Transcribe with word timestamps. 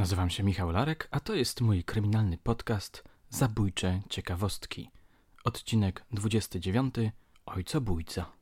Nazywam 0.00 0.30
się 0.30 0.42
Michał 0.42 0.70
Larek, 0.70 1.08
a 1.10 1.20
to 1.20 1.34
jest 1.34 1.60
mój 1.60 1.84
kryminalny 1.84 2.38
podcast 2.38 3.04
Zabójcze 3.30 4.00
Ciekawostki. 4.08 4.90
Odcinek 5.44 6.04
29 6.12 6.94
Ojcobójca. 7.46 8.39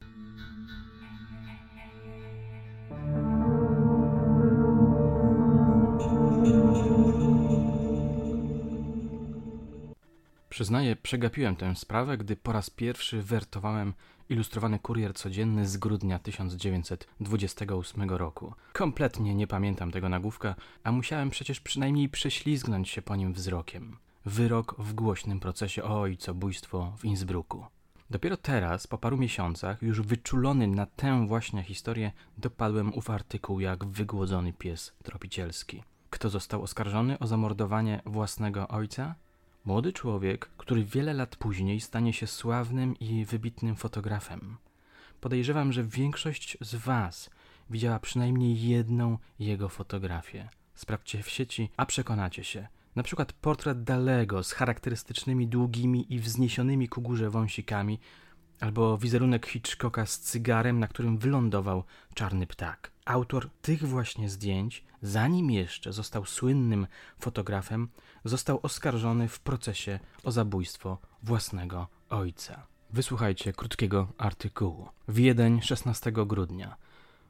Przyznaję, 10.59 10.97
przegapiłem 10.97 11.57
tę 11.57 11.77
sprawę, 11.77 12.19
gdy 12.19 12.37
po 12.37 12.53
raz 12.53 12.71
pierwszy 12.71 13.23
wertowałem 13.23 13.95
ilustrowany 14.29 14.79
kurier 14.79 15.15
codzienny 15.15 15.69
z 15.69 15.77
grudnia 15.77 16.19
1928 16.19 18.11
roku. 18.11 18.55
Kompletnie 18.73 19.35
nie 19.35 19.47
pamiętam 19.47 19.91
tego 19.91 20.09
nagłówka, 20.09 20.55
a 20.85 20.93
musiałem 20.93 21.31
przecież 21.31 21.61
przynajmniej 21.61 22.09
prześlizgnąć 22.09 22.89
się 22.89 23.03
po 23.03 23.17
nim 23.17 23.33
wzrokiem. 23.33 23.97
Wyrok 24.25 24.75
w 24.79 24.93
głośnym 24.93 25.41
procesie 25.41 25.85
o 25.85 26.01
ojcobójstwo 26.01 26.93
w 26.99 27.05
Innsbrucku. 27.05 27.67
Dopiero 28.11 28.37
teraz, 28.37 28.87
po 28.87 28.99
paru 28.99 29.17
miesiącach, 29.17 29.83
już 29.83 30.03
wyczulony 30.03 30.67
na 30.67 30.87
tę 30.87 31.27
właśnie 31.27 31.63
historię, 31.63 32.13
dopadłem 32.39 32.95
ów 32.95 33.11
artykuł 33.11 33.61
jak 33.61 33.85
wygłodzony 33.85 34.53
pies 34.53 34.93
tropicielski. 35.03 35.83
Kto 36.11 36.31
został 36.31 36.63
oskarżony 36.63 37.19
o 37.19 37.27
zamordowanie 37.27 38.01
własnego 38.07 38.69
ojca? 38.69 39.15
Młody 39.69 39.93
człowiek, 39.93 40.51
który 40.57 40.85
wiele 40.85 41.15
lat 41.15 41.37
później 41.37 41.81
stanie 41.81 42.13
się 42.13 42.27
sławnym 42.27 42.99
i 42.99 43.25
wybitnym 43.25 43.77
fotografem. 43.77 44.57
Podejrzewam, 45.21 45.73
że 45.73 45.85
większość 45.85 46.59
z 46.61 46.75
Was 46.75 47.31
widziała 47.71 47.99
przynajmniej 47.99 48.69
jedną 48.69 49.19
jego 49.39 49.69
fotografię. 49.69 50.49
Sprawdźcie 50.75 51.23
w 51.23 51.29
sieci, 51.29 51.71
a 51.77 51.87
przekonacie 51.87 52.45
się. 52.45 52.69
Na 52.97 53.03
przykład 53.03 53.33
portret 53.33 53.85
Dalego 53.85 54.43
z 54.43 54.53
charakterystycznymi 54.53 55.47
długimi 55.47 56.15
i 56.15 56.19
wzniesionymi 56.19 56.89
ku 56.89 57.03
górze 57.03 57.31
wąsikami, 57.31 57.99
albo 58.61 58.99
wizerunek 58.99 59.47
Hitchcocka 59.47 60.07
z 60.07 60.19
cygarem, 60.19 60.79
na 60.79 60.89
którym 60.89 61.19
wylądował 61.19 61.85
czarny 62.15 62.47
ptak. 62.47 62.91
Autor 63.09 63.51
tych 63.63 63.89
właśnie 63.89 64.29
zdjęć, 64.29 64.85
zanim 65.03 65.51
jeszcze 65.51 65.93
został 65.93 66.25
słynnym 66.25 66.87
fotografem, 67.19 67.89
został 68.25 68.61
oskarżony 68.63 69.29
w 69.29 69.41
procesie 69.41 69.99
o 70.25 70.31
zabójstwo 70.31 70.99
własnego 71.23 71.87
ojca. 72.11 72.67
Wysłuchajcie 72.91 73.53
krótkiego 73.53 74.09
artykułu. 74.19 74.89
Wiedeń 75.09 75.63
16 75.63 76.13
grudnia. 76.13 76.77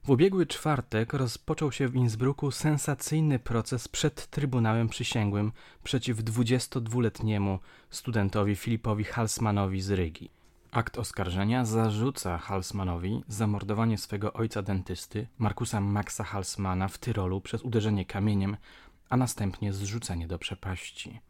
W 0.05 0.11
ubiegły 0.11 0.47
czwartek 0.47 1.13
rozpoczął 1.13 1.73
się 1.73 1.89
w 1.89 1.97
Innsbrucku 1.97 2.51
sensacyjny 2.51 3.39
proces 3.39 3.89
przed 3.89 4.27
Trybunałem 4.27 4.89
Przysięgłym 4.89 5.53
przeciw 5.85 6.19
22-letniemu 6.19 7.59
studentowi 7.91 8.57
Filipowi 8.57 9.05
Halsmanowi 9.05 9.81
z 9.81 9.91
Rygi. 9.91 10.31
Akt 10.71 10.99
oskarżenia 10.99 11.65
zarzuca 11.65 12.39
Halsmanowi 12.39 13.25
zamordowanie 13.29 13.99
swego 13.99 14.33
ojca 14.33 14.63
dentysty, 14.63 15.27
Markusa 15.39 15.81
Maxa 15.81 16.25
Halsmana 16.25 16.89
w 16.89 16.99
Tyrolu 16.99 17.41
przez 17.41 17.63
uderzenie 17.63 18.05
kamieniem, 18.05 18.57
a 19.09 19.17
następnie 19.17 19.73
zrzucenie 19.73 20.27
do 20.27 20.39
przepaści. 20.39 21.21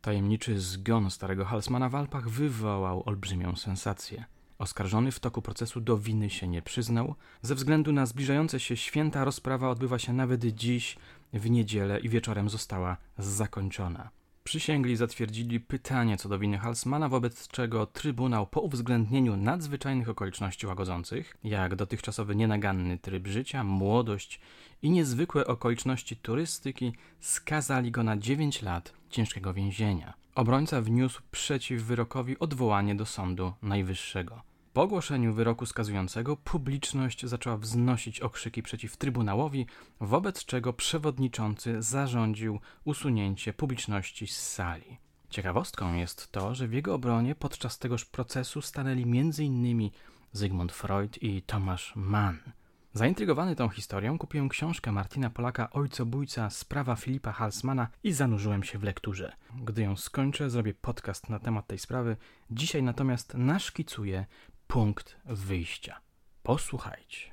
Tajemniczy 0.00 0.60
zgon 0.60 1.10
starego 1.10 1.44
Halsmana 1.44 1.88
w 1.88 1.94
Alpach 1.94 2.28
wywołał 2.28 3.02
olbrzymią 3.06 3.56
sensację. 3.56 4.24
Oskarżony 4.58 5.12
w 5.12 5.20
toku 5.20 5.42
procesu 5.42 5.80
do 5.80 5.98
winy 5.98 6.30
się 6.30 6.48
nie 6.48 6.62
przyznał. 6.62 7.14
Ze 7.42 7.54
względu 7.54 7.92
na 7.92 8.06
zbliżające 8.06 8.60
się 8.60 8.76
święta 8.76 9.24
rozprawa 9.24 9.70
odbywa 9.70 9.98
się 9.98 10.12
nawet 10.12 10.44
dziś, 10.44 10.96
w 11.32 11.50
niedzielę 11.50 12.00
i 12.00 12.08
wieczorem 12.08 12.48
została 12.48 12.96
zakończona. 13.18 14.10
Przysięgli 14.44 14.96
zatwierdzili 14.96 15.60
pytanie 15.60 16.16
co 16.16 16.28
do 16.28 16.38
winy 16.38 16.58
Halsmana, 16.58 17.08
wobec 17.08 17.48
czego 17.48 17.86
Trybunał 17.86 18.46
po 18.46 18.60
uwzględnieniu 18.60 19.36
nadzwyczajnych 19.36 20.08
okoliczności 20.08 20.66
łagodzących, 20.66 21.36
jak 21.44 21.76
dotychczasowy 21.76 22.36
nienaganny 22.36 22.98
tryb 22.98 23.26
życia, 23.26 23.64
młodość 23.64 24.40
i 24.82 24.90
niezwykłe 24.90 25.46
okoliczności 25.46 26.16
turystyki, 26.16 26.92
skazali 27.20 27.90
go 27.90 28.02
na 28.02 28.16
9 28.16 28.62
lat 28.62 28.92
ciężkiego 29.10 29.54
więzienia. 29.54 30.14
Obrońca 30.34 30.82
wniósł 30.82 31.22
przeciw 31.30 31.82
wyrokowi 31.82 32.38
odwołanie 32.38 32.94
do 32.94 33.06
Sądu 33.06 33.52
Najwyższego. 33.62 34.49
Po 34.72 34.82
ogłoszeniu 34.82 35.32
wyroku 35.32 35.66
skazującego 35.66 36.36
publiczność 36.36 37.26
zaczęła 37.26 37.56
wznosić 37.56 38.20
okrzyki 38.20 38.62
przeciw 38.62 38.96
Trybunałowi, 38.96 39.66
wobec 40.00 40.44
czego 40.44 40.72
przewodniczący 40.72 41.82
zarządził 41.82 42.60
usunięcie 42.84 43.52
publiczności 43.52 44.26
z 44.26 44.36
sali. 44.36 44.98
Ciekawostką 45.30 45.94
jest 45.94 46.32
to, 46.32 46.54
że 46.54 46.68
w 46.68 46.72
jego 46.72 46.94
obronie 46.94 47.34
podczas 47.34 47.78
tegoż 47.78 48.04
procesu 48.04 48.62
stanęli 48.62 49.02
m.in. 49.02 49.90
Zygmunt 50.32 50.72
Freud 50.72 51.22
i 51.22 51.42
Tomasz 51.42 51.92
Mann. 51.96 52.38
Zaintrygowany 52.94 53.56
tą 53.56 53.68
historią 53.68 54.18
kupiłem 54.18 54.48
książkę 54.48 54.92
Martina 54.92 55.30
Polaka 55.30 55.70
Ojcobójca 55.70 56.50
Sprawa 56.50 56.96
Filipa 56.96 57.32
Halsmana 57.32 57.88
i 58.04 58.12
zanurzyłem 58.12 58.62
się 58.62 58.78
w 58.78 58.82
lekturze. 58.82 59.32
Gdy 59.64 59.82
ją 59.82 59.96
skończę, 59.96 60.50
zrobię 60.50 60.74
podcast 60.74 61.28
na 61.28 61.38
temat 61.38 61.66
tej 61.66 61.78
sprawy. 61.78 62.16
Dzisiaj 62.50 62.82
natomiast 62.82 63.34
naszkicuję 63.34 64.26
punkt 64.70 65.16
wyjścia. 65.24 66.00
Posłuchajcie. 66.42 67.30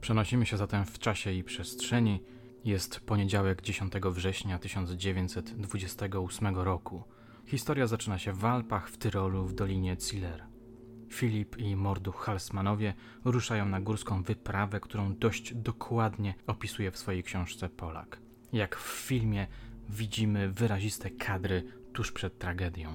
Przenosimy 0.00 0.46
się 0.46 0.56
zatem 0.56 0.84
w 0.84 0.98
czasie 0.98 1.32
i 1.32 1.44
przestrzeni. 1.44 2.22
Jest 2.64 3.00
poniedziałek 3.00 3.62
10 3.62 3.92
września 4.04 4.58
1928 4.58 6.56
roku. 6.56 7.04
Historia 7.46 7.86
zaczyna 7.86 8.18
się 8.18 8.32
w 8.32 8.44
Alpach, 8.44 8.88
w 8.88 8.98
Tyrolu, 8.98 9.44
w 9.44 9.54
Dolinie 9.54 9.96
Ziller. 10.00 10.46
Filip 11.12 11.58
i 11.58 11.76
Morduch 11.76 12.16
Halsmanowie 12.16 12.94
ruszają 13.24 13.66
na 13.66 13.80
górską 13.80 14.22
wyprawę, 14.22 14.80
którą 14.80 15.14
dość 15.14 15.54
dokładnie 15.54 16.34
opisuje 16.46 16.90
w 16.90 16.98
swojej 16.98 17.22
książce 17.22 17.68
Polak. 17.68 18.20
Jak 18.52 18.76
w 18.76 19.06
filmie 19.06 19.46
widzimy 19.88 20.48
wyraziste 20.48 21.10
kadry 21.10 21.79
tuż 21.92 22.12
przed 22.12 22.38
tragedią. 22.38 22.90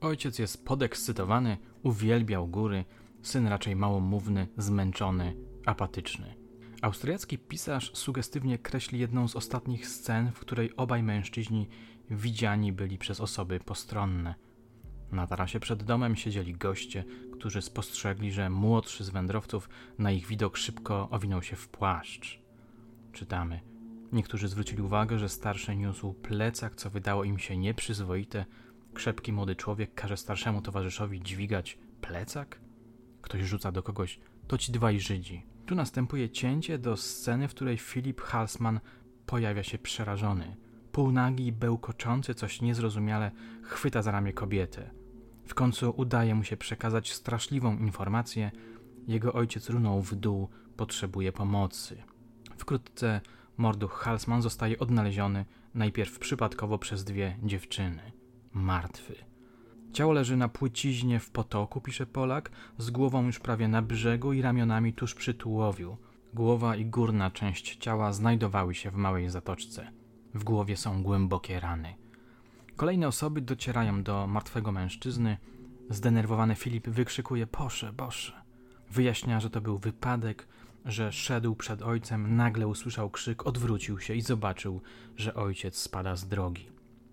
Ojciec 0.00 0.38
jest 0.38 0.64
podekscytowany, 0.64 1.56
uwielbiał 1.82 2.48
góry, 2.48 2.84
syn 3.22 3.46
raczej 3.46 3.76
małomówny, 3.76 4.48
zmęczony, 4.56 5.36
apatyczny. 5.66 6.34
Austriacki 6.82 7.38
pisarz 7.38 7.90
sugestywnie 7.94 8.58
kreśli 8.58 8.98
jedną 8.98 9.28
z 9.28 9.36
ostatnich 9.36 9.88
scen, 9.88 10.32
w 10.32 10.40
której 10.40 10.76
obaj 10.76 11.02
mężczyźni 11.02 11.68
widziani 12.10 12.72
byli 12.72 12.98
przez 12.98 13.20
osoby 13.20 13.60
postronne. 13.60 14.34
Na 15.12 15.26
tarasie 15.26 15.60
przed 15.60 15.82
domem 15.82 16.16
siedzieli 16.16 16.52
goście, 16.52 17.04
którzy 17.32 17.62
spostrzegli, 17.62 18.32
że 18.32 18.50
młodszy 18.50 19.04
z 19.04 19.10
wędrowców 19.10 19.68
na 19.98 20.10
ich 20.10 20.26
widok 20.26 20.56
szybko 20.56 21.08
owinął 21.10 21.42
się 21.42 21.56
w 21.56 21.68
płaszcz. 21.68 22.42
Czytamy– 23.12 23.60
Niektórzy 24.12 24.48
zwrócili 24.48 24.82
uwagę, 24.82 25.18
że 25.18 25.28
starszy 25.28 25.76
niósł 25.76 26.12
plecak, 26.12 26.74
co 26.74 26.90
wydało 26.90 27.24
im 27.24 27.38
się 27.38 27.56
nieprzyzwoite. 27.56 28.44
Krzepki 28.94 29.32
młody 29.32 29.56
człowiek 29.56 29.94
każe 29.94 30.16
starszemu 30.16 30.62
towarzyszowi 30.62 31.22
dźwigać 31.22 31.78
plecak? 32.00 32.60
Ktoś 33.22 33.42
rzuca 33.42 33.72
do 33.72 33.82
kogoś, 33.82 34.20
to 34.48 34.58
ci 34.58 34.72
dwaj 34.72 35.00
Żydzi. 35.00 35.46
Tu 35.66 35.74
następuje 35.74 36.30
cięcie 36.30 36.78
do 36.78 36.96
sceny, 36.96 37.48
w 37.48 37.50
której 37.50 37.78
Filip 37.78 38.20
Halsman 38.20 38.80
pojawia 39.26 39.62
się 39.62 39.78
przerażony. 39.78 40.56
Półnagi 40.92 41.46
i 41.46 41.52
bełkoczący 41.52 42.34
coś 42.34 42.60
niezrozumiale 42.60 43.30
chwyta 43.62 44.02
za 44.02 44.10
ramię 44.10 44.32
kobietę. 44.32 44.90
W 45.46 45.54
końcu 45.54 45.94
udaje 45.96 46.34
mu 46.34 46.44
się 46.44 46.56
przekazać 46.56 47.12
straszliwą 47.12 47.78
informację. 47.78 48.50
Jego 49.08 49.32
ojciec 49.32 49.70
runął 49.70 50.02
w 50.02 50.14
dół, 50.14 50.48
potrzebuje 50.76 51.32
pomocy. 51.32 52.02
Wkrótce 52.56 53.20
Morduch 53.56 53.92
Halsman 53.92 54.42
zostaje 54.42 54.78
odnaleziony 54.78 55.44
najpierw 55.74 56.18
przypadkowo 56.18 56.78
przez 56.78 57.04
dwie 57.04 57.36
dziewczyny. 57.42 58.12
Martwy. 58.52 59.14
Ciało 59.92 60.12
leży 60.12 60.36
na 60.36 60.48
płyciźnie 60.48 61.20
w 61.20 61.30
potoku, 61.30 61.80
pisze 61.80 62.06
Polak, 62.06 62.50
z 62.78 62.90
głową 62.90 63.26
już 63.26 63.38
prawie 63.38 63.68
na 63.68 63.82
brzegu 63.82 64.32
i 64.32 64.42
ramionami 64.42 64.92
tuż 64.92 65.14
przy 65.14 65.34
tułowiu. 65.34 65.96
Głowa 66.34 66.76
i 66.76 66.86
górna 66.86 67.30
część 67.30 67.76
ciała 67.76 68.12
znajdowały 68.12 68.74
się 68.74 68.90
w 68.90 68.96
małej 68.96 69.30
zatoczce. 69.30 69.92
W 70.34 70.44
głowie 70.44 70.76
są 70.76 71.02
głębokie 71.02 71.60
rany. 71.60 71.94
Kolejne 72.76 73.08
osoby 73.08 73.40
docierają 73.40 74.02
do 74.02 74.26
martwego 74.26 74.72
mężczyzny. 74.72 75.36
Zdenerwowany 75.90 76.54
Filip 76.54 76.88
wykrzykuje: 76.88 77.46
Boże, 77.46 77.92
Boże. 77.92 78.42
Wyjaśnia, 78.90 79.40
że 79.40 79.50
to 79.50 79.60
był 79.60 79.78
wypadek, 79.78 80.48
że 80.84 81.12
szedł 81.12 81.54
przed 81.54 81.82
ojcem, 81.82 82.36
nagle 82.36 82.66
usłyszał 82.66 83.10
krzyk, 83.10 83.46
odwrócił 83.46 84.00
się 84.00 84.14
i 84.14 84.22
zobaczył, 84.22 84.80
że 85.16 85.34
ojciec 85.34 85.76
spada 85.76 86.16
z 86.16 86.28
drogi. 86.28 86.72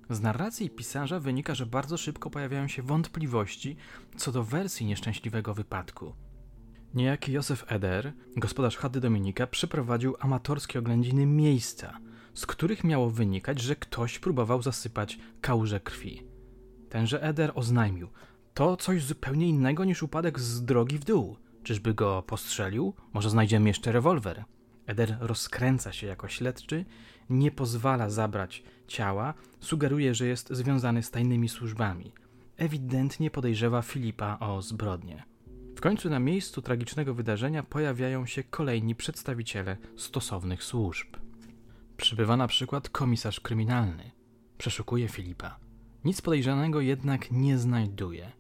Z 0.10 0.22
narracji 0.22 0.70
pisarza 0.70 1.20
wynika, 1.20 1.56
że 1.56 1.66
bardzo 1.66 1.98
szybko 1.98 2.30
pojawiają 2.30 2.68
się 2.68 2.82
wątpliwości 2.82 3.76
co 4.18 4.32
do 4.32 4.44
wersji 4.44 4.86
nieszczęśliwego 4.86 5.54
wypadku. 5.54 6.14
Niejaki 6.94 7.32
Józef 7.32 7.66
Eder, 7.68 8.14
gospodarz 8.38 8.78
chaty 8.78 9.00
Dominika, 9.00 9.48
przeprowadził 9.48 10.16
amatorskie 10.20 10.80
oględziny 10.80 11.26
miejsca, 11.26 12.00
z 12.34 12.46
których 12.46 12.84
miało 12.84 13.10
wynikać, 13.10 13.62
że 13.62 13.76
ktoś 13.76 14.20
próbował 14.20 14.62
zasypać 14.62 15.20
kałuże 15.42 15.80
krwi. 15.80 16.24
Tenże 16.90 17.24
Eder 17.24 17.52
oznajmił, 17.56 18.10
to 18.54 18.78
coś 18.78 19.04
zupełnie 19.04 19.48
innego 19.48 19.86
niż 19.86 20.04
upadek 20.04 20.40
z 20.40 20.66
drogi 20.66 20.98
w 20.98 21.06
dół. 21.06 21.38
Czyżby 21.64 21.94
go 21.94 22.24
postrzelił? 22.28 22.94
Może 23.14 23.30
znajdziemy 23.30 23.70
jeszcze 23.70 23.92
rewolwer? 23.92 24.46
Eder 24.86 25.18
rozkręca 25.20 25.92
się 25.94 26.08
jako 26.08 26.28
śledczy, 26.28 26.86
nie 27.30 27.52
pozwala 27.52 28.10
zabrać 28.10 28.64
ciała, 28.88 29.34
sugeruje, 29.60 30.16
że 30.16 30.28
jest 30.28 30.50
związany 30.52 31.04
z 31.04 31.12
tajnymi 31.12 31.50
służbami. 31.50 32.12
Ewidentnie 32.58 33.32
podejrzewa 33.32 33.82
Filipa 33.82 34.38
o 34.40 34.62
zbrodnię. 34.62 35.24
W 35.76 35.82
końcu 35.82 36.10
na 36.10 36.20
miejscu 36.20 36.62
tragicznego 36.62 37.14
wydarzenia 37.14 37.64
pojawiają 37.64 38.26
się 38.26 38.44
kolejni 38.44 38.96
przedstawiciele 38.96 39.78
stosownych 39.98 40.64
służb. 40.64 41.08
Przybywa 41.98 42.38
na 42.38 42.48
przykład 42.48 42.90
komisarz 42.90 43.40
kryminalny. 43.40 44.12
Przeszukuje 44.58 45.08
Filipa. 45.08 45.60
Nic 46.06 46.22
podejrzanego 46.22 46.82
jednak 46.82 47.32
nie 47.32 47.58
znajduje. 47.58 48.32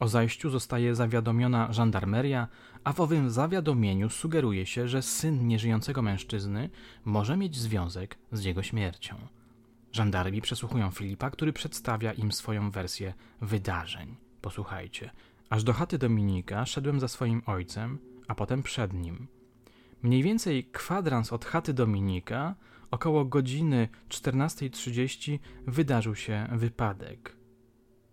O 0.00 0.08
zajściu 0.08 0.50
zostaje 0.50 0.94
zawiadomiona 0.94 1.72
żandarmeria, 1.72 2.48
a 2.84 2.92
w 2.92 3.00
owym 3.00 3.30
zawiadomieniu 3.30 4.10
sugeruje 4.10 4.66
się, 4.66 4.88
że 4.88 5.02
syn 5.02 5.48
nieżyjącego 5.48 6.02
mężczyzny 6.02 6.70
może 7.04 7.36
mieć 7.36 7.56
związek 7.56 8.18
z 8.32 8.44
jego 8.44 8.62
śmiercią. 8.62 9.16
Żandarmi 9.92 10.40
przesłuchują 10.40 10.90
Filipa, 10.90 11.30
który 11.30 11.52
przedstawia 11.52 12.12
im 12.12 12.32
swoją 12.32 12.70
wersję 12.70 13.14
wydarzeń. 13.40 14.16
Posłuchajcie. 14.40 15.10
Aż 15.50 15.64
do 15.64 15.72
chaty 15.72 15.98
Dominika 15.98 16.66
szedłem 16.66 17.00
za 17.00 17.08
swoim 17.08 17.42
ojcem, 17.46 17.98
a 18.28 18.34
potem 18.34 18.62
przed 18.62 18.92
nim. 18.92 19.26
Mniej 20.02 20.22
więcej 20.22 20.64
kwadrans 20.64 21.32
od 21.32 21.44
chaty 21.44 21.74
Dominika, 21.74 22.54
około 22.90 23.24
godziny 23.24 23.88
14.30 24.08 25.38
wydarzył 25.66 26.14
się 26.14 26.48
wypadek. 26.52 27.43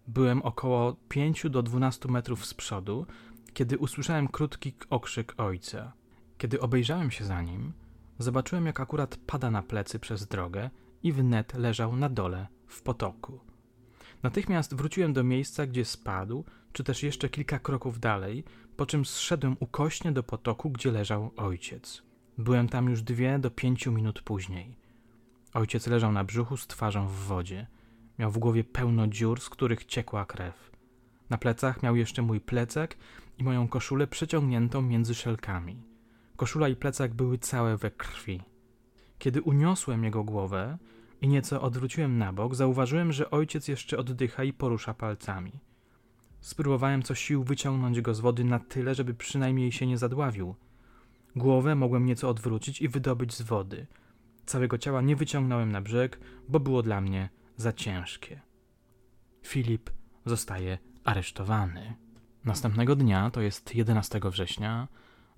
Byłem 0.07 0.41
około 0.41 0.95
5 1.09 1.45
do 1.49 1.63
12 1.63 2.09
metrów 2.09 2.45
z 2.45 2.53
przodu, 2.53 3.05
kiedy 3.53 3.77
usłyszałem 3.77 4.27
krótki 4.27 4.73
okrzyk 4.89 5.33
ojca. 5.37 5.93
Kiedy 6.37 6.59
obejrzałem 6.59 7.11
się 7.11 7.25
za 7.25 7.41
nim, 7.41 7.73
zobaczyłem, 8.19 8.65
jak 8.65 8.79
akurat 8.79 9.17
pada 9.27 9.51
na 9.51 9.63
plecy 9.63 9.99
przez 9.99 10.27
drogę 10.27 10.69
i 11.03 11.13
wnet 11.13 11.53
leżał 11.53 11.95
na 11.95 12.09
dole 12.09 12.47
w 12.67 12.81
potoku. 12.81 13.39
Natychmiast 14.23 14.75
wróciłem 14.75 15.13
do 15.13 15.23
miejsca, 15.23 15.67
gdzie 15.67 15.85
spadł, 15.85 16.43
czy 16.71 16.83
też 16.83 17.03
jeszcze 17.03 17.29
kilka 17.29 17.59
kroków 17.59 17.99
dalej, 17.99 18.43
po 18.77 18.85
czym 18.85 19.05
zszedłem 19.05 19.57
ukośnie 19.59 20.11
do 20.11 20.23
potoku, 20.23 20.69
gdzie 20.69 20.91
leżał 20.91 21.31
ojciec. 21.37 22.03
Byłem 22.37 22.69
tam 22.69 22.89
już 22.89 23.01
dwie 23.01 23.39
do 23.39 23.51
pięciu 23.51 23.91
minut 23.91 24.21
później. 24.21 24.75
Ojciec 25.53 25.87
leżał 25.87 26.11
na 26.11 26.23
brzuchu 26.23 26.57
z 26.57 26.67
twarzą 26.67 27.07
w 27.07 27.11
wodzie. 27.11 27.67
Miał 28.19 28.31
w 28.31 28.37
głowie 28.37 28.63
pełno 28.63 29.07
dziur, 29.07 29.39
z 29.39 29.49
których 29.49 29.85
ciekła 29.85 30.25
krew. 30.25 30.71
Na 31.29 31.37
plecach 31.37 31.83
miał 31.83 31.95
jeszcze 31.95 32.21
mój 32.21 32.41
plecak 32.41 32.97
i 33.37 33.43
moją 33.43 33.67
koszulę 33.67 34.07
przeciągniętą 34.07 34.81
między 34.81 35.15
szelkami. 35.15 35.83
Koszula 36.35 36.67
i 36.67 36.75
plecak 36.75 37.13
były 37.13 37.37
całe 37.37 37.77
we 37.77 37.91
krwi. 37.91 38.41
Kiedy 39.19 39.41
uniosłem 39.41 40.03
jego 40.03 40.23
głowę 40.23 40.77
i 41.21 41.27
nieco 41.27 41.61
odwróciłem 41.61 42.17
na 42.17 42.33
bok, 42.33 42.55
zauważyłem, 42.55 43.11
że 43.11 43.31
ojciec 43.31 43.67
jeszcze 43.67 43.97
oddycha 43.97 44.43
i 44.43 44.53
porusza 44.53 44.93
palcami. 44.93 45.51
Spróbowałem 46.39 47.03
co 47.03 47.15
sił 47.15 47.43
wyciągnąć 47.43 48.01
go 48.01 48.13
z 48.13 48.19
wody 48.19 48.43
na 48.43 48.59
tyle, 48.59 48.95
żeby 48.95 49.13
przynajmniej 49.13 49.71
się 49.71 49.87
nie 49.87 49.97
zadławił. 49.97 50.55
Głowę 51.35 51.75
mogłem 51.75 52.05
nieco 52.05 52.29
odwrócić 52.29 52.81
i 52.81 52.89
wydobyć 52.89 53.33
z 53.33 53.41
wody. 53.41 53.87
Całego 54.45 54.77
ciała 54.77 55.01
nie 55.01 55.15
wyciągnąłem 55.15 55.71
na 55.71 55.81
brzeg, 55.81 56.19
bo 56.49 56.59
było 56.59 56.83
dla 56.83 57.01
mnie 57.01 57.29
za 57.61 57.73
ciężkie. 57.73 58.41
Filip 59.43 59.89
zostaje 60.25 60.77
aresztowany. 61.03 61.95
Następnego 62.45 62.95
dnia, 62.95 63.29
to 63.31 63.41
jest 63.41 63.75
11 63.75 64.19
września, 64.23 64.87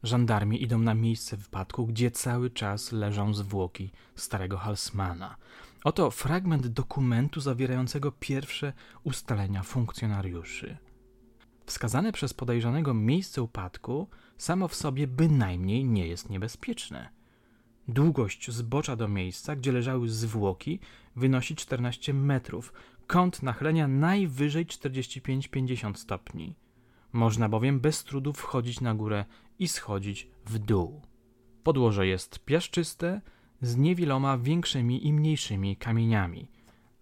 żandarmi 0.04 0.64
idą 0.64 0.80
na 0.80 0.94
miejsce 0.94 1.38
wypadku, 1.38 1.88
gdzie 1.88 2.12
cały 2.12 2.50
czas 2.50 2.92
leżą 2.92 3.34
zwłoki 3.34 3.92
starego 4.16 4.58
Halsmana. 4.58 5.36
Oto 5.84 6.12
fragment 6.12 6.68
dokumentu 6.68 7.42
zawierającego 7.42 8.12
pierwsze 8.12 8.74
ustalenia 9.04 9.64
funkcjonariuszy. 9.64 10.78
Wskazane 11.66 12.12
przez 12.12 12.34
podejrzanego 12.34 12.94
miejsce 12.94 13.42
upadku 13.42 14.08
samo 14.38 14.68
w 14.68 14.76
sobie 14.76 15.08
bynajmniej 15.08 15.86
nie 15.86 16.08
jest 16.08 16.30
niebezpieczne. 16.30 17.10
Długość 17.88 18.52
zbocza 18.52 18.96
do 18.96 19.08
miejsca, 19.08 19.56
gdzie 19.56 19.72
leżały 19.72 20.10
zwłoki, 20.10 20.80
wynosi 21.16 21.56
14 21.56 22.14
metrów, 22.14 22.74
kąt 23.08 23.44
nachylenia 23.44 23.88
najwyżej 23.88 24.66
45-50 24.66 25.96
stopni. 25.96 26.56
Można 27.14 27.50
bowiem 27.50 27.80
bez 27.80 28.04
trudu 28.04 28.34
wchodzić 28.34 28.82
na 28.82 28.96
górę 28.96 29.26
i 29.60 29.68
schodzić 29.68 30.28
w 30.46 30.60
dół. 30.60 31.02
Podłoże 31.64 32.08
jest 32.08 32.46
piaszczyste, 32.46 33.22
z 33.62 33.78
niewieloma 33.78 34.38
większymi 34.38 35.08
i 35.08 35.14
mniejszymi 35.14 35.78
kamieniami. 35.78 36.48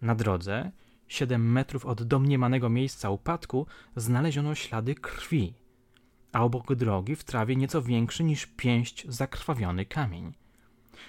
Na 0.02 0.14
drodze, 0.14 0.72
7 1.08 1.52
metrów 1.52 1.86
od 1.86 2.02
domniemanego 2.02 2.68
miejsca 2.68 3.10
upadku, 3.10 3.66
znaleziono 3.96 4.54
ślady 4.54 4.94
krwi, 4.94 5.54
a 6.32 6.44
obok 6.44 6.74
drogi 6.74 7.16
w 7.16 7.24
trawie 7.24 7.56
nieco 7.56 7.82
większy 7.82 8.24
niż 8.24 8.46
pięść 8.46 9.06
zakrwawiony 9.08 9.86
kamień. 9.86 10.32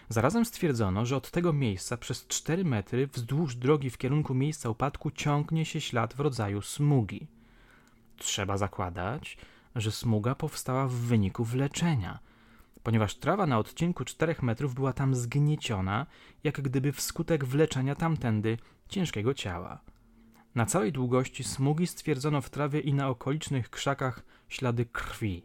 Zarazem 0.10 0.46
stwierdzono, 0.46 1.06
że 1.06 1.16
od 1.16 1.32
tego 1.32 1.54
miejsca 1.54 1.98
przez 1.98 2.28
4 2.28 2.66
metry 2.66 3.08
wzdłuż 3.08 3.56
drogi 3.56 3.90
w 3.90 3.98
kierunku 3.98 4.34
miejsca 4.34 4.70
upadku 4.70 5.12
ciągnie 5.12 5.66
się 5.66 5.82
ślad 5.82 6.14
w 6.14 6.20
rodzaju 6.20 6.62
smugi. 6.62 7.28
Trzeba 8.18 8.58
zakładać, 8.58 9.38
że 9.76 9.92
smuga 9.92 10.36
powstała 10.36 10.88
w 10.88 10.94
wyniku 10.94 11.44
wleczenia, 11.44 12.20
ponieważ 12.84 13.16
trawa 13.16 13.46
na 13.46 13.58
odcinku 13.58 14.06
4 14.06 14.36
metrów 14.42 14.76
była 14.76 14.94
tam 14.94 15.16
zgnieciona, 15.16 16.06
jak 16.44 16.62
gdyby 16.62 16.92
wskutek 16.92 17.46
wleczenia 17.46 17.96
tamtędy 17.96 18.58
ciężkiego 18.90 19.34
ciała. 19.34 19.80
Na 20.56 20.66
całej 20.66 20.92
długości 20.92 21.44
smugi 21.44 21.88
stwierdzono 21.88 22.42
w 22.42 22.50
trawie 22.50 22.80
i 22.80 22.94
na 22.94 23.10
okolicznych 23.10 23.70
krzakach 23.70 24.24
ślady 24.50 24.86
krwi. 24.86 25.44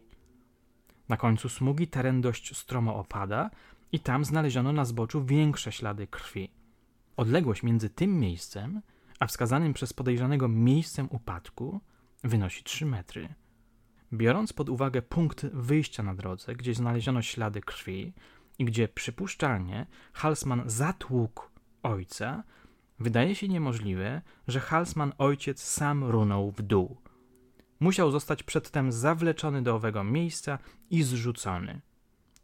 Na 1.09 1.17
końcu 1.17 1.49
smugi 1.49 1.87
teren 1.87 2.21
dość 2.21 2.57
stromo 2.57 2.95
opada 2.95 3.49
i 3.91 3.99
tam 3.99 4.25
znaleziono 4.25 4.71
na 4.71 4.85
zboczu 4.85 5.25
większe 5.25 5.71
ślady 5.71 6.07
krwi. 6.07 6.51
Odległość 7.17 7.63
między 7.63 7.89
tym 7.89 8.19
miejscem 8.19 8.81
a 9.19 9.27
wskazanym 9.27 9.73
przez 9.73 9.93
podejrzanego 9.93 10.47
miejscem 10.47 11.07
upadku 11.11 11.81
wynosi 12.23 12.63
3 12.63 12.85
metry. 12.85 13.33
Biorąc 14.13 14.53
pod 14.53 14.69
uwagę 14.69 15.01
punkt 15.01 15.45
wyjścia 15.45 16.03
na 16.03 16.15
drodze, 16.15 16.55
gdzie 16.55 16.73
znaleziono 16.73 17.21
ślady 17.21 17.61
krwi 17.61 18.13
i 18.59 18.65
gdzie 18.65 18.87
przypuszczalnie 18.87 19.85
Halsman 20.13 20.63
zatłukł 20.65 21.43
ojca, 21.83 22.43
wydaje 22.99 23.35
się 23.35 23.47
niemożliwe, 23.47 24.21
że 24.47 24.59
Halsman 24.59 25.13
ojciec 25.17 25.63
sam 25.63 26.03
runął 26.03 26.51
w 26.51 26.61
dół. 26.61 26.97
Musiał 27.79 28.11
zostać 28.11 28.43
przedtem 28.43 28.91
zawleczony 28.91 29.61
do 29.61 29.75
owego 29.75 30.03
miejsca 30.03 30.59
i 30.89 31.03
zrzucony. 31.03 31.81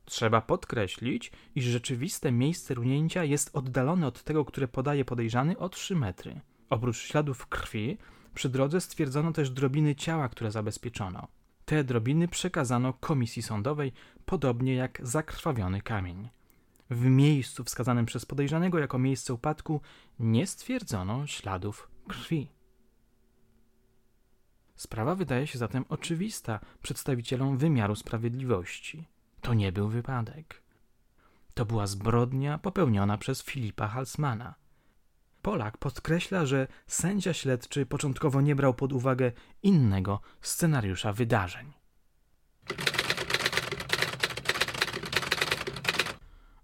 Trzeba 0.06 0.42
podkreślić, 0.42 1.32
iż 1.56 1.66
rzeczywiste 1.66 2.32
miejsce 2.32 2.74
runięcia 2.74 3.24
jest 3.24 3.50
oddalone 3.54 4.08
od 4.08 4.24
tego, 4.24 4.46
które 4.46 4.68
podaje 4.68 5.06
podejrzany 5.06 5.58
o 5.58 5.70
3 5.70 5.96
metry. 5.96 6.42
Oprócz 6.70 6.98
śladów 6.98 7.48
krwi, 7.48 7.98
przy 8.34 8.50
drodze 8.50 8.82
stwierdzono 8.82 9.32
też 9.32 9.50
drobiny 9.50 9.96
ciała, 9.96 10.30
które 10.30 10.52
zabezpieczono. 10.52 11.28
Te 11.66 11.84
drobiny 11.84 12.28
przekazano 12.28 12.94
komisji 12.94 13.42
sądowej, 13.42 13.92
podobnie 14.26 14.76
jak 14.76 15.00
zakrwawiony 15.04 15.82
kamień. 15.82 16.30
W 16.90 17.06
miejscu 17.06 17.64
wskazanym 17.64 18.06
przez 18.06 18.26
podejrzanego 18.26 18.80
jako 18.80 19.00
miejsce 19.00 19.34
upadku 19.34 19.82
nie 20.20 20.48
stwierdzono 20.48 21.28
śladów 21.28 21.90
krwi. 22.08 22.48
Sprawa 24.76 25.16
wydaje 25.16 25.48
się 25.48 25.58
zatem 25.60 25.86
oczywista 25.90 26.60
przedstawicielom 26.82 27.58
wymiaru 27.58 27.96
sprawiedliwości. 27.96 29.06
To 29.46 29.54
nie 29.54 29.72
był 29.72 29.88
wypadek. 29.90 30.62
To 31.54 31.66
była 31.66 31.88
zbrodnia 31.88 32.58
popełniona 32.58 33.18
przez 33.18 33.44
Filipa 33.44 33.88
Halsmana. 33.88 34.56
Polak 35.42 35.78
podkreśla, 35.78 36.46
że 36.46 36.68
sędzia 36.88 37.34
śledczy 37.34 37.86
początkowo 37.86 38.42
nie 38.42 38.56
brał 38.56 38.74
pod 38.74 38.94
uwagę 38.94 39.32
innego 39.64 40.22
scenariusza 40.42 41.14
wydarzeń. 41.14 41.74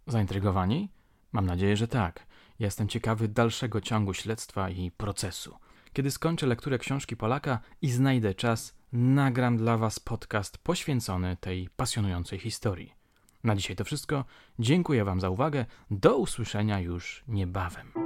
Zaintrygowani? 0.07 0.89
Mam 1.31 1.45
nadzieję, 1.45 1.77
że 1.77 1.88
tak. 1.88 2.25
Jestem 2.59 2.88
ciekawy 2.88 3.27
dalszego 3.27 3.81
ciągu 3.81 4.13
śledztwa 4.13 4.69
i 4.69 4.91
procesu. 4.91 5.57
Kiedy 5.93 6.11
skończę 6.11 6.47
lekturę 6.47 6.77
książki 6.77 7.17
Polaka 7.17 7.59
i 7.81 7.91
znajdę 7.91 8.35
czas, 8.35 8.80
nagram 8.93 9.57
dla 9.57 9.77
Was 9.77 10.00
podcast 10.00 10.57
poświęcony 10.57 11.38
tej 11.38 11.69
pasjonującej 11.75 12.39
historii. 12.39 12.93
Na 13.43 13.55
dzisiaj 13.55 13.75
to 13.75 13.83
wszystko. 13.83 14.25
Dziękuję 14.60 15.05
Wam 15.05 15.19
za 15.19 15.29
uwagę. 15.29 15.65
Do 15.91 16.17
usłyszenia 16.17 16.79
już 16.79 17.24
niebawem. 17.27 18.00